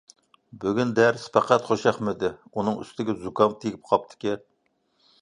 [0.63, 4.47] بۈگۈن دەرس پەقەت خۇشياقمىدى، ئۇنىڭ ئۈستىگە زۇكام تېگىپ قاپتىكەن.